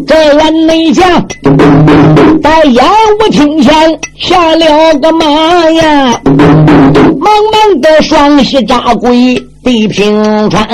[0.06, 1.26] 这员内将
[2.42, 2.84] 在演
[3.20, 3.72] 武厅前
[4.18, 5.26] 下了个马
[5.70, 9.34] 呀，忙忙的双膝扎跪
[9.64, 10.66] 地平川，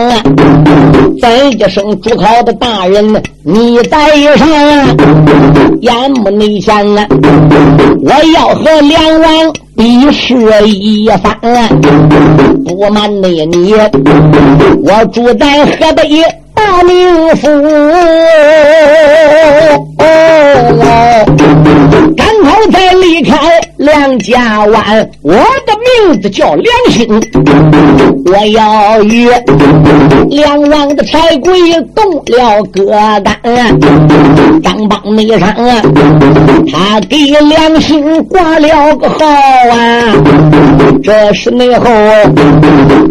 [1.20, 4.48] 再一声主考的大人，你带上，
[5.80, 7.06] 眼目内前啊，
[8.02, 10.34] 我要和梁王比试
[10.68, 11.34] 一番。
[12.64, 13.74] 不瞒你，你
[14.84, 16.08] 我住在河北
[16.64, 17.48] 大名府，
[22.16, 23.51] 刚好在离开。
[23.82, 25.72] 梁家湾，我的
[26.06, 27.20] 名字叫梁兴，
[28.24, 29.28] 我要与
[30.30, 31.52] 梁王的柴贵
[31.92, 32.84] 动了个
[33.24, 33.36] 干。
[34.62, 35.52] 张邦内上，
[36.70, 37.16] 他给
[37.48, 40.14] 梁兴挂了个号啊，
[41.02, 41.84] 这是内后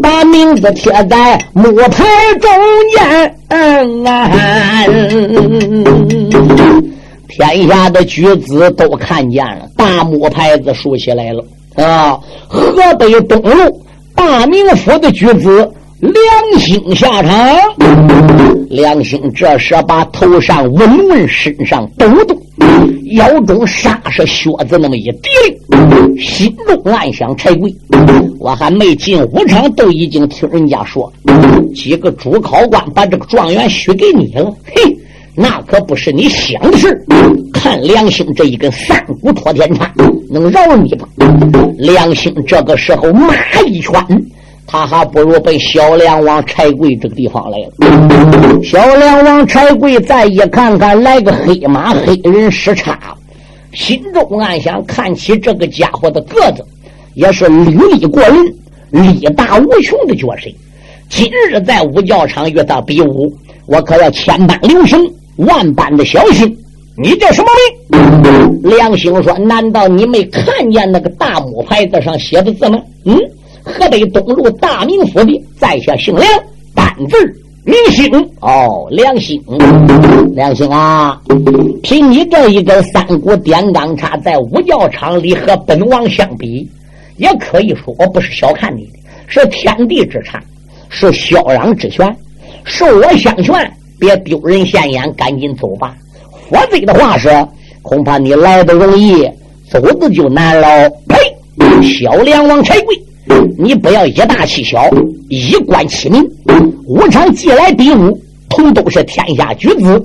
[0.02, 2.06] 把名字贴在木牌
[2.40, 2.50] 中
[2.96, 3.36] 间。
[7.32, 11.44] 天下的举子都看见了，大木牌子竖起来了
[11.76, 12.20] 啊！
[12.48, 13.82] 河北东路
[14.14, 17.32] 大名府的举子梁兴下场。
[18.70, 22.38] 梁兴这时把头上稳稳，身上抖动，
[23.12, 27.74] 腰中沙是靴子那么一提，心中暗想：柴贵，
[28.40, 31.12] 我还没进武场，都已经听人家说
[31.74, 34.98] 几个主考官把这个状元许给你了，嘿。
[35.36, 37.06] 那可不是你想的事。
[37.54, 39.92] 看梁兴这一根三股托天叉，
[40.30, 41.08] 能饶你吗？
[41.78, 43.34] 梁兴这个时候马
[43.66, 43.94] 一圈，
[44.68, 48.62] 他还不如奔小梁王柴贵这个地方来了。
[48.64, 53.16] 小梁王柴贵再一看看，来个黑马黑人使叉，
[53.74, 56.66] 心中暗想：看起这个家伙的个子，
[57.14, 58.36] 也是履历过人、
[58.90, 60.50] 力大无穷的角色。
[61.10, 63.34] 今日在武教场与他比武，
[63.66, 65.00] 我可要千般留神。
[65.46, 66.58] 万般的小心，
[66.98, 67.50] 你叫什么
[67.92, 68.62] 名？
[68.64, 73.18] 梁兴说：“难道你没看见那个大木牌子上写的字吗？”嗯，
[73.64, 76.28] 河北东路大名府的，在下姓梁，
[76.76, 77.18] 单字
[77.64, 78.08] 名兴。
[78.40, 79.42] 哦，梁兴，
[80.36, 81.20] 梁兴啊，
[81.82, 86.70] 凭你这一根三股点钢叉，在五教场里和本王相比，
[87.18, 90.40] 也可以说我不是小看你的，是天地之差，
[90.90, 92.16] 是萧壤之权，
[92.64, 93.54] 受我相劝。
[94.02, 95.96] 别丢人现眼，赶紧走吧。
[96.50, 97.30] 否则的话是，
[97.84, 99.30] 恐怕你来的容易，
[99.70, 100.90] 走的就难了。
[101.08, 101.18] 呸！
[101.84, 103.00] 小梁王柴贵，
[103.60, 104.90] 你不要以大欺小，
[105.30, 106.20] 以官欺民。
[106.88, 110.00] 武昌既来比武，同都是天下举子，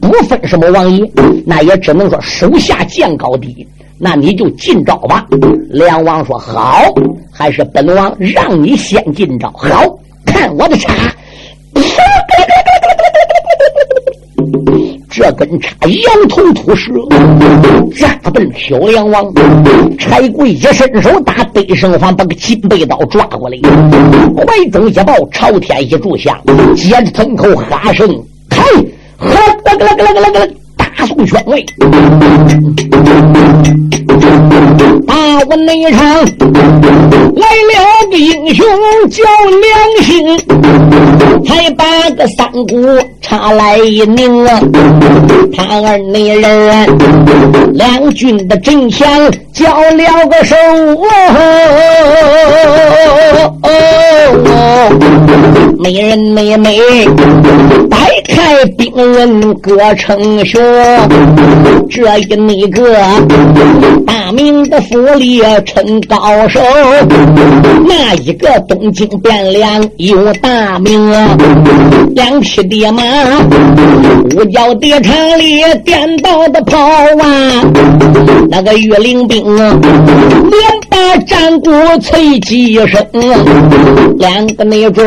[0.00, 1.04] 不分什么王爷，
[1.44, 3.66] 那也只能说手下见高低。
[3.98, 5.26] 那你就进招吧。
[5.68, 6.80] 梁王说好，
[7.32, 9.52] 还是本王让你先进招。
[9.56, 10.92] 好看我的叉。
[15.10, 16.90] 这根叉羊头吐舌，
[17.98, 19.32] 扎奔小梁王。
[19.98, 23.58] 柴贵一伸手打背生环，把个金背刀抓过来，
[24.36, 26.36] 怀中一抱，朝天一炷香，
[26.74, 28.08] 接着吞口哈声，
[28.48, 28.62] 开，
[29.16, 30.50] 喝，啦个啦个啦个啦个，
[31.02, 31.66] 大宋宣位。
[35.04, 35.14] 打
[35.48, 36.00] 我那场
[37.34, 37.74] 来了
[38.08, 38.64] 个英雄
[39.10, 39.66] 叫梁
[40.04, 40.38] 兴，
[41.44, 44.60] 才把个三股插来一拧啊！
[45.56, 46.86] 他儿那人
[47.74, 50.54] 两军的阵前交了个手，
[55.80, 56.78] 没人妹妹
[58.28, 60.60] 开兵刃各成雄，
[61.90, 62.94] 这一那个
[64.06, 66.60] 大名的府里称高手，
[67.86, 71.10] 那一个东京汴梁有大名，
[72.14, 73.02] 两匹的马，
[74.36, 77.64] 五角的场里颠倒的跑啊，
[78.48, 83.04] 那个岳灵兵啊连把战鼓催几声，
[84.18, 85.06] 两个没准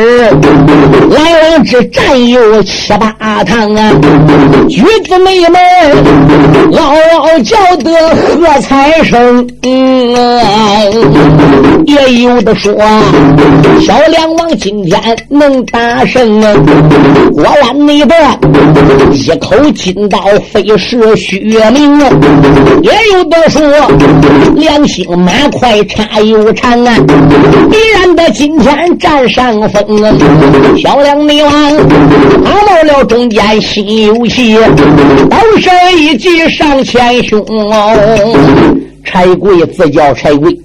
[1.09, 3.04] 来往之战有七八
[3.43, 3.91] 趟啊，
[4.69, 5.59] 举子妹妹
[6.71, 9.47] 嗷嗷叫得喝彩声。
[9.63, 10.05] 嗯
[11.85, 12.73] 也有的说，
[13.79, 16.53] 小梁王今天能打胜啊！
[17.33, 18.15] 果然你的
[19.11, 20.19] 一口金刀
[20.51, 21.59] 非是虚名
[22.01, 22.09] 啊！
[22.81, 23.61] 也有的说，
[24.55, 26.95] 良心马快差又长啊！
[27.69, 30.11] 必然的今天占上风啊！
[30.81, 31.53] 小梁内王
[32.43, 34.55] 打到了中间心有气，
[35.29, 38.73] 刀身一击上前胸哦。
[39.03, 40.57] 柴贵自叫柴贵，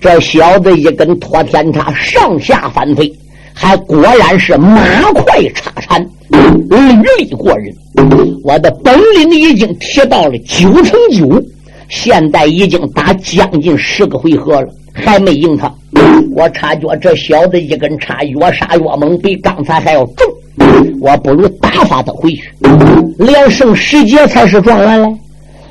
[0.00, 3.12] 这小子一根托天叉上下翻飞，
[3.52, 4.80] 还果然是马
[5.12, 6.00] 快叉缠，
[6.30, 6.76] 履
[7.18, 7.74] 历过人。
[8.44, 11.42] 我的本领已经提到了九成九，
[11.88, 15.72] 现在已经打将近十个回合了，还没赢他。
[16.34, 20.26] 我察觉这小子一根叉越杀越猛，比刚才还要重。
[21.00, 22.52] 我不如打发他回去，
[23.18, 25.16] 连胜十节才是状元嘞。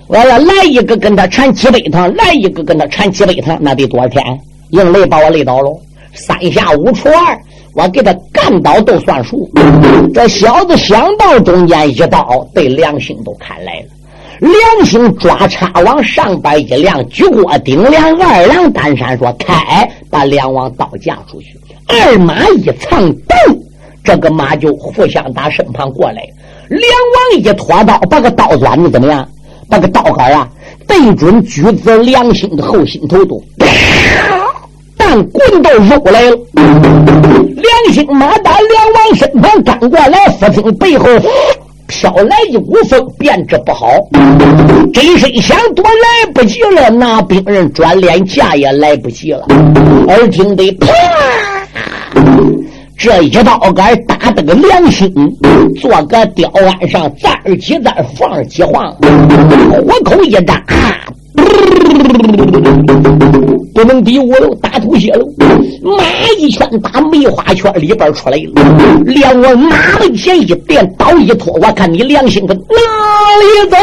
[0.07, 4.23] 我要来一个跟他缠几百趟，来一个跟他缠几百趟，那得多少天？
[4.71, 5.71] 硬累把我累倒了。
[6.13, 7.39] 三下五除二，
[7.73, 9.49] 我给他干倒都算数。
[10.13, 13.85] 这小子想到中间一刀，被梁兴都砍来了。
[14.39, 21.57] 梁兴抓叉往上边一亮，举锅顶梁，二郎单山说：“开，把梁王刀架出去。”
[21.87, 23.63] 二马一藏，咚，
[24.03, 26.23] 这个马就互相打身旁过来。
[26.69, 29.27] 梁王一拖刀，把个刀钻的怎么样？
[29.69, 30.49] 把个刀杆啊，
[30.85, 33.41] 对准举子梁兴的后心头都。
[34.97, 41.05] 但棍都肉来了，两心马打梁王身旁赶过来，忽听背后
[41.87, 43.87] 飘来一股风，变着不好。
[44.93, 49.45] 这一声响，躲来不及了，那兵人转脸架也来不及了。
[50.09, 50.87] 耳听得啪，
[53.03, 55.11] 这一刀杆打得个良心，
[55.81, 58.95] 坐个吊鞍上，站儿起站，放儿起晃，
[59.71, 60.63] 虎口一扎。
[63.73, 65.25] 不能敌我喽，打吐血喽！
[65.81, 66.03] 马
[66.37, 68.51] 一拳打梅花圈里边出来了，
[69.05, 72.61] 连我马门前一垫，刀一拖，我看你良心可哪
[73.39, 73.77] 里走？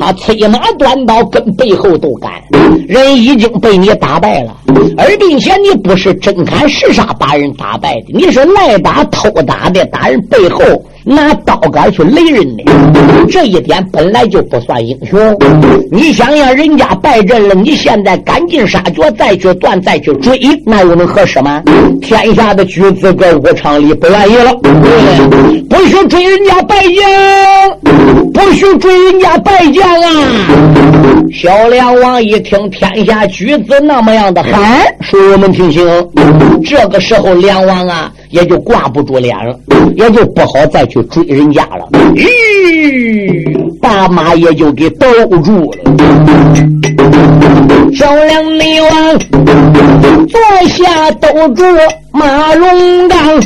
[0.00, 2.32] 他催马端刀，跟背后都赶，
[2.88, 4.56] 人已经被你打败了，
[4.96, 10.60] 而并且你不是真砍实杀把人打败的，你是赖打偷打的，打人背后。
[11.04, 12.64] 拿刀杆去雷人的，
[13.30, 15.18] 这一点本来就不算英雄。
[15.90, 21.62] 你想想，人家败阵了，你现在赶尽杀绝，再去断，再去追，那又能合适吗？
[22.00, 24.54] 天下的举子哥武昌里不愿意了，
[25.68, 30.08] 不许追人家败将，不许追人家败将啊！
[31.32, 35.84] 小梁王一听天下举子那么样的喊，说我们听清。
[36.64, 38.12] 这个时候，梁王啊。
[38.32, 39.54] 也就挂不住脸了，
[39.94, 41.86] 也就不好再去追人家了。
[42.14, 45.06] 咦，把马也就给兜
[45.42, 45.78] 住了。
[47.94, 49.18] 小梁内王
[50.26, 51.62] 坐下兜住
[52.12, 53.40] 马龙刚，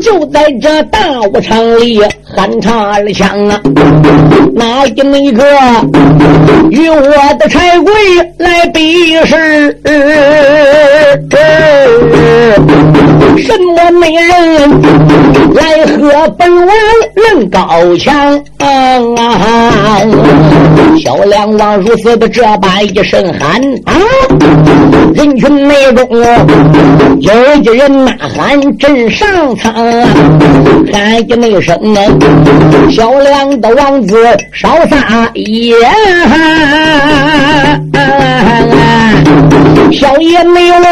[0.00, 1.00] 就在这大
[1.32, 2.00] 武场里
[2.36, 3.58] 喊岔了枪啊！
[4.54, 5.44] 哪一那个
[6.70, 7.92] 与我的柴贵
[8.38, 9.80] 来比试？
[13.38, 14.70] 什么美人
[15.54, 16.68] 来和本王
[17.16, 18.44] 论高强？
[21.02, 23.92] 小梁王如此的这般一声喊啊！
[25.14, 26.06] 人群内中
[27.20, 29.72] 有一人呐喊震上苍，
[30.92, 32.00] 喊一那声啊！
[32.90, 34.16] 小梁的王子
[34.52, 35.74] 少撒野，
[39.92, 40.86] 小爷没落，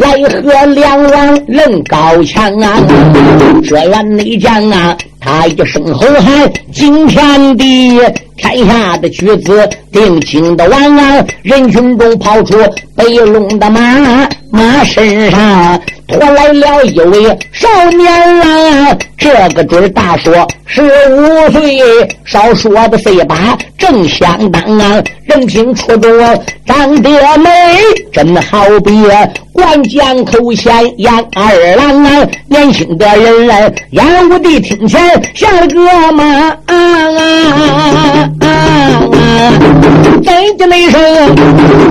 [0.00, 2.78] 来和梁王论高强啊！
[3.64, 4.96] 这员内将啊！
[5.20, 7.98] 他一声吼喊，惊天地，
[8.36, 11.24] 天下的举子定情的望啊！
[11.42, 12.56] 人群中跑出
[12.94, 21.80] 白龙的马，马身上驮来了一位少年郎，这个准大说十五岁，
[22.24, 25.02] 少说的岁把正相当啊！
[25.24, 26.12] 人品出众，
[26.66, 27.50] 长得美，
[28.12, 28.92] 真好比。
[29.52, 36.24] 关江口县杨二郎啊，年轻的人来，烟雾的听起来像个马
[36.66, 38.46] 啊啊啊！
[40.22, 41.00] 再叫那声，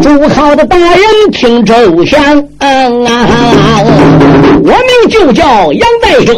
[0.01, 0.97] 朱考的大人
[1.31, 3.83] 听周详啊啊！
[4.63, 6.35] 我名就叫杨再生，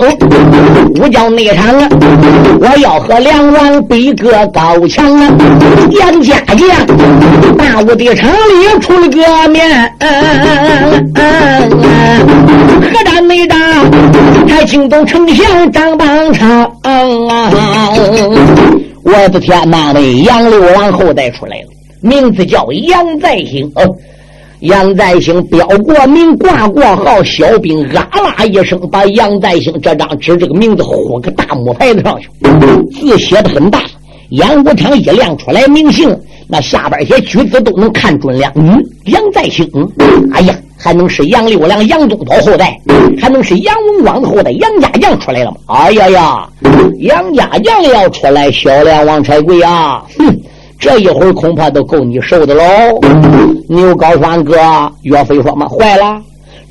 [1.00, 1.90] 我叫内场啊，
[2.60, 5.32] 我要和梁王比个高强啊！
[6.00, 6.68] 杨家将，
[7.58, 9.94] 大武的场里出了个面。
[12.82, 13.60] 何战没战，
[14.48, 16.72] 还惊动丞相张邦昌。
[19.04, 19.92] 我的天哪！
[19.94, 21.68] 那杨六王后代出来了，
[22.02, 23.72] 名字叫杨再兴。
[24.62, 32.30] 杨再兴标过名，挂过号，小兵啊啦一声，把杨再兴这张纸这个名字糊个大木牌子上去，
[32.92, 33.82] 字写的很大。
[34.30, 38.52] 杨武昌一亮出来名姓，那下边些举子都能看准了。
[38.56, 39.70] 嗯，杨再兴。
[40.34, 40.56] 哎呀！
[40.80, 42.80] 还能是杨六郎、杨宗保后代，
[43.20, 45.58] 还能是杨文广的后代，杨家将出来了吗？
[45.66, 46.50] 哎呀呀，
[47.00, 50.06] 杨家将要出来，小梁王才贵啊！
[50.20, 50.40] 哼，
[50.80, 52.64] 这一会儿恐怕都够你受的喽。
[53.68, 54.56] 牛高欢哥，
[55.02, 56.22] 岳飞说嘛，坏了，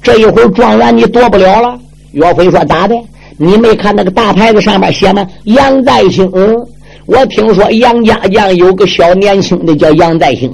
[0.02, 1.78] 这一会儿状元你夺不了了。
[2.12, 2.94] 岳飞说咋的？
[3.36, 5.26] 你没看那个大牌子上面写吗？
[5.44, 6.30] 杨再兴。
[7.06, 10.50] 我听说杨家将有个小年轻的叫杨再兴，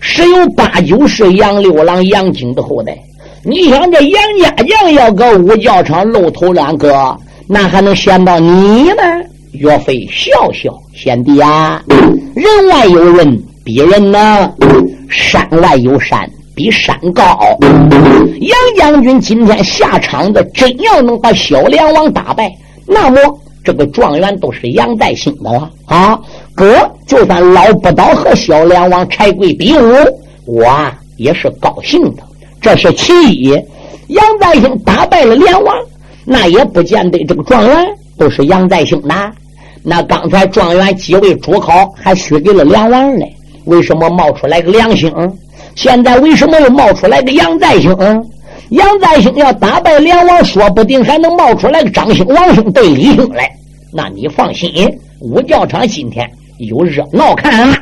[0.00, 2.96] 十有八九是杨六郎杨景的后代。
[3.42, 9.02] 你想这杨家将要搁五教场露头两个，那还能显到你吗？
[9.52, 11.82] 岳飞笑笑，贤弟啊，
[12.38, 14.48] 人外有人，比人呢；
[15.10, 17.36] 山外有山，比山高。
[18.40, 22.48] 杨将军今天下场子，真要能把小梁王打败，
[22.86, 23.18] 那么
[23.64, 26.16] 这个状元都是杨再兴的了啊！
[26.54, 29.92] 哥，就算老不倒和小梁王柴贵比武，
[30.44, 30.72] 我
[31.16, 32.22] 也是高兴的。
[32.60, 33.50] 这是其一。
[34.06, 35.74] 杨再兴打败了梁王，
[36.24, 37.84] 那也不见得这个状元
[38.16, 39.32] 都是杨再兴的。
[39.82, 43.24] 那刚才状元几位主考还许给了梁王呢，
[43.64, 45.12] 为什么冒出来个梁兴？
[45.74, 47.96] 现在为什么又冒出来个杨再兴？
[48.70, 53.50] 杨再兴要打败梁王，说不定还能冒出来个张兴、王兴对李兴来。
[53.92, 54.70] 那你放心，
[55.20, 57.72] 五教场今天有热闹看。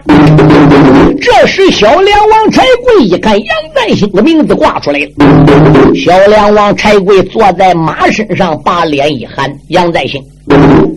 [1.21, 10.23] 这时，小梁王柴贵一看杨再兴的名字挂出来了，小梁王柴贵坐在马身上，把脸一喊：“杨再兴。”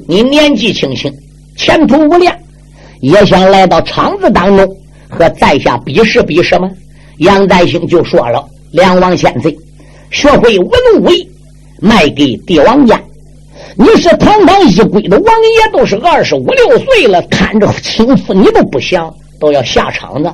[0.07, 1.11] 你年纪轻轻，
[1.55, 2.35] 前途无量，
[2.99, 4.67] 也想来到场子当中
[5.09, 6.69] 和在下比试比试吗？
[7.17, 9.53] 杨再兴就说了：“梁王先生，
[10.11, 11.27] 学会文武艺，
[11.81, 12.99] 卖给帝王家。
[13.81, 19.09] 你是堂堂一归的王爷，都是二十五六岁了，看着轻夫你都不想，
[19.39, 20.29] 都要下场子。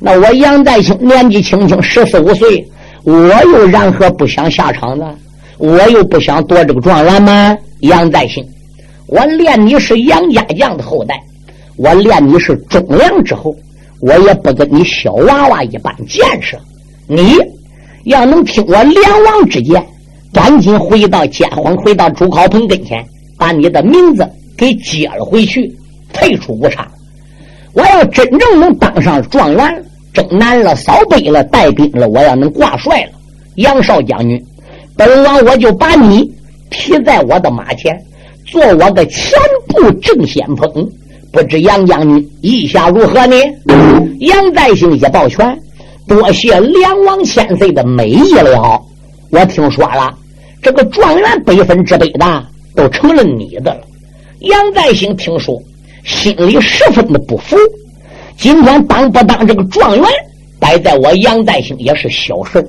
[0.00, 2.68] 那我杨再兴年纪轻轻，十四五岁，
[3.04, 3.14] 我
[3.44, 5.04] 又然何不想下场子？
[5.58, 8.44] 我又不想夺这个状元吗？”杨再兴，
[9.06, 11.14] 我练你是杨家将的后代，
[11.76, 13.54] 我练你是忠良之后，
[14.00, 16.58] 我也不跟你小娃娃一般见识。
[17.06, 17.36] 你
[18.02, 19.80] 要能听我梁王之言，
[20.32, 23.04] 赶紧回到监荒，回到朱考鹏跟前，
[23.38, 25.70] 把你的名字给接了回去，
[26.12, 26.86] 退出武场。
[27.72, 33.10] 我要真正能当上状元，征南了，扫北了，带兵了，我要能挂帅了，
[33.56, 34.44] 杨少将军，
[34.96, 36.30] 本王我就把你。
[36.72, 38.00] 提在我的马前，
[38.46, 40.88] 做我的前部正先锋，
[41.32, 43.34] 不知杨将军意下如何呢？
[44.20, 45.58] 杨再兴一抱拳，
[46.06, 48.80] 多谢梁王千岁的美意了。
[49.30, 50.16] 我听说了，
[50.62, 53.80] 这个状元百分之百的都成了你的了。
[54.40, 55.60] 杨再兴听说，
[56.04, 57.56] 心里十分的不服。
[58.36, 60.04] 今天当不当这个状元，
[60.58, 62.66] 摆在我杨再兴也是小事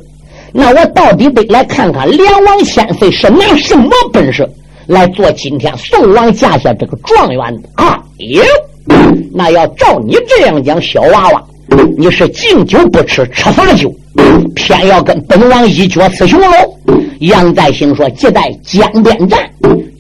[0.52, 4.46] 那我到底得来看看梁王千岁是拿什么本事
[4.86, 8.04] 来做今天宋王驾下这个状元的啊？
[8.18, 8.44] 哟，
[9.34, 11.44] 那要照你这样讲，小娃娃，
[11.98, 13.94] 你是敬酒不吃吃罚酒，
[14.56, 16.48] 偏要跟本王一决雌雄喽？
[17.20, 19.40] 杨再兴说：“即待江边战，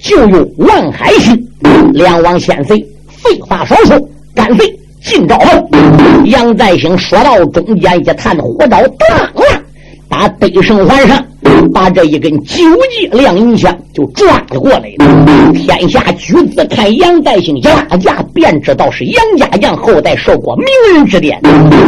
[0.01, 1.47] 就用万海心。”
[1.93, 3.99] 梁王千岁，废话少说，
[4.33, 5.37] 干脆进招
[6.25, 9.61] 杨再兴说到中间一探火刀，当了。
[10.09, 11.23] 把北胜环上，
[11.69, 12.55] 把这一根九
[12.89, 14.91] 级亮银枪就抓了过来。
[15.53, 21.39] 天下举子看杨再兴一拉架，便知道是杨家将后代受过名人指点。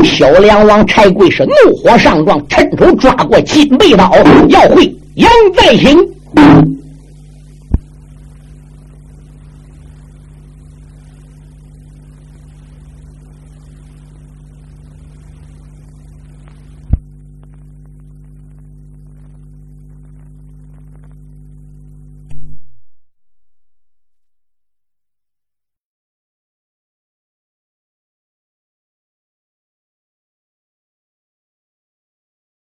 [0.03, 4.11] 小梁王柴贵是怒火上撞，趁手抓过金背刀，
[4.49, 5.97] 要会杨再兴。